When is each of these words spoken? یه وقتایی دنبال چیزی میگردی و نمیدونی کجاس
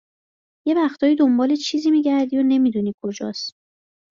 یه 0.67 0.75
وقتایی 0.75 1.15
دنبال 1.15 1.55
چیزی 1.55 1.91
میگردی 1.91 2.37
و 2.37 2.43
نمیدونی 2.43 2.93
کجاس 3.03 3.51